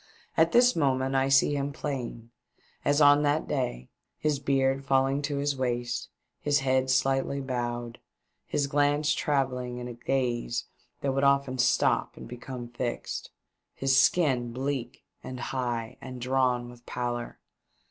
[0.35, 2.31] At this moment I see him plain,
[2.83, 7.99] as on that day; his beard falling to his waist, his head slightly bowed, and
[8.47, 10.65] his glance travelling in a gaze
[11.01, 13.29] that would often stop and become fixed,
[13.75, 17.37] his skin bleak and high and drawn with pallor.